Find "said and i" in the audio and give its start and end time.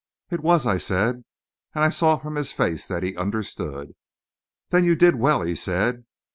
0.79-1.89